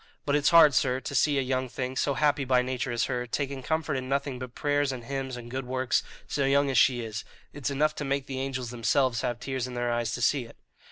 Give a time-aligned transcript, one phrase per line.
[0.25, 3.27] But it's hard, sir, to see a young thing, so happy by nature as her,
[3.27, 7.01] taking comfort in nothing but prayers and hymns and good works, so young as she
[7.01, 10.45] is; it's enough to make the angels themselves have tears in their eyes to see
[10.45, 10.57] it."